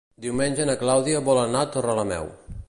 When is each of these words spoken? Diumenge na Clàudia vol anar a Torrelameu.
Diumenge 0.23 0.65
na 0.69 0.75
Clàudia 0.83 1.21
vol 1.29 1.43
anar 1.43 1.63
a 1.67 1.71
Torrelameu. 1.77 2.33